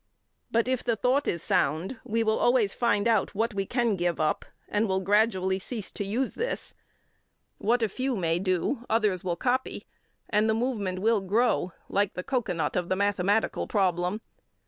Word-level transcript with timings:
But, 0.49 0.67
if 0.67 0.83
the 0.83 0.95
thought 0.95 1.27
is 1.27 1.43
sound, 1.43 1.99
we 2.03 2.23
will 2.23 2.39
always 2.39 2.73
find 2.73 3.07
out 3.07 3.35
what 3.35 3.53
we 3.53 3.67
can 3.67 3.95
give 3.95 4.19
up, 4.19 4.45
and 4.67 4.87
will 4.87 4.99
gradually 4.99 5.59
cease 5.59 5.91
to 5.91 6.03
use 6.03 6.33
this. 6.33 6.73
What 7.59 7.83
a 7.83 7.87
few 7.87 8.15
may 8.15 8.39
do, 8.39 8.83
others 8.89 9.23
will 9.23 9.35
copy, 9.35 9.85
and 10.27 10.49
the 10.49 10.55
movement 10.55 10.97
will 10.97 11.21
grow 11.21 11.73
like 11.87 12.15
the 12.15 12.23
cocoanut 12.23 12.75
of 12.75 12.89
the 12.89 12.95
mathematical 12.95 13.67
problem. 13.67 14.21